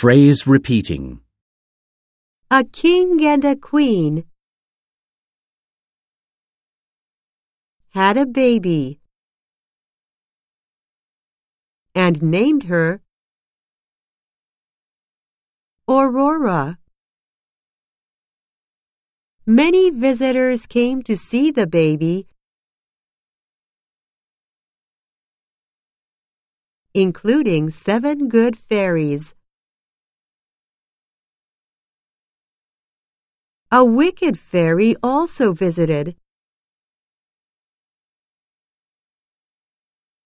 [0.00, 1.20] Phrase repeating.
[2.50, 4.24] A king and a queen
[7.94, 9.00] had a baby
[11.94, 13.00] and named her
[15.88, 16.76] Aurora.
[19.46, 22.26] Many visitors came to see the baby,
[26.92, 29.32] including seven good fairies.
[33.72, 36.16] A wicked fairy also visited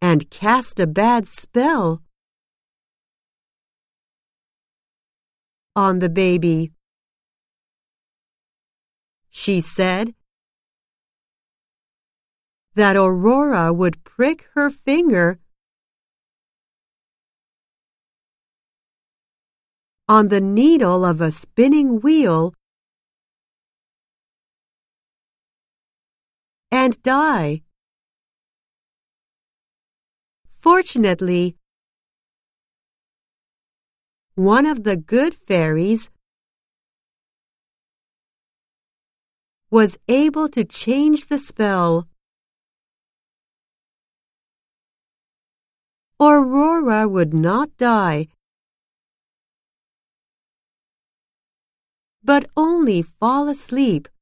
[0.00, 2.02] and cast a bad spell
[5.74, 6.70] on the baby.
[9.30, 10.14] She said
[12.74, 15.40] that Aurora would prick her finger
[20.08, 22.54] on the needle of a spinning wheel
[26.84, 27.62] and die.
[30.50, 31.56] Fortunately,
[34.34, 36.10] one of the good fairies
[39.70, 42.06] was able to change the spell.
[46.20, 48.26] Aurora would not die,
[52.22, 54.13] but only fall asleep.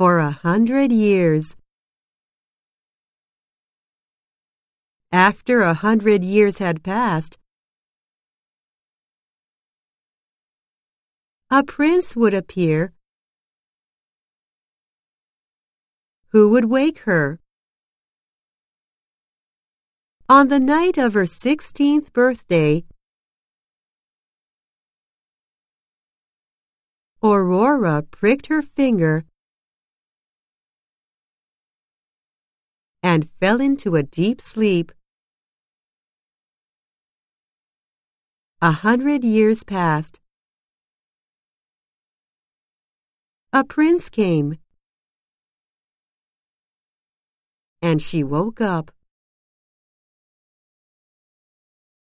[0.00, 1.54] For a hundred years.
[5.12, 7.36] After a hundred years had passed,
[11.50, 12.94] a prince would appear
[16.28, 17.38] who would wake her.
[20.30, 22.86] On the night of her sixteenth birthday,
[27.22, 29.26] Aurora pricked her finger
[33.02, 34.92] and fell into a deep sleep.
[38.62, 40.20] A hundred years passed.
[43.52, 44.58] A prince came,
[47.82, 48.92] and she woke up.